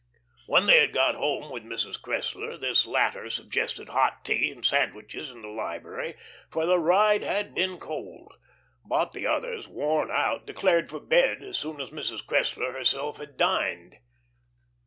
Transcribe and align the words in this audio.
When 0.47 0.65
they 0.65 0.79
had 0.79 0.93
got 0.93 1.13
home 1.13 1.51
with 1.51 1.61
Mrs. 1.63 2.01
Cressler, 2.01 2.59
this 2.59 2.87
latter 2.87 3.29
suggested 3.29 3.89
hot 3.89 4.25
tea 4.25 4.49
and 4.51 4.65
sandwiches 4.65 5.29
in 5.29 5.43
the 5.43 5.47
library, 5.47 6.15
for 6.49 6.65
the 6.65 6.79
ride 6.79 7.21
had 7.21 7.53
been 7.53 7.77
cold. 7.77 8.33
But 8.83 9.11
the 9.13 9.27
others, 9.27 9.67
worn 9.67 10.09
out, 10.09 10.47
declared 10.47 10.89
for 10.89 10.99
bed 10.99 11.43
as 11.43 11.59
soon 11.59 11.79
as 11.79 11.91
Mrs. 11.91 12.25
Cressler 12.25 12.71
herself 12.73 13.17
had 13.17 13.37
dined. 13.37 13.99